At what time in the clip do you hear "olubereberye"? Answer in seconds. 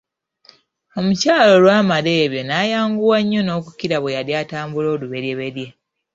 4.95-5.67